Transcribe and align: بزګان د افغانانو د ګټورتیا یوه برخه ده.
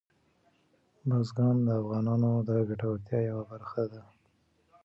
بزګان 1.07 1.55
د 1.67 1.69
افغانانو 1.81 2.31
د 2.47 2.49
ګټورتیا 2.69 3.19
یوه 3.29 3.43
برخه 3.51 3.83
ده. 3.91 4.01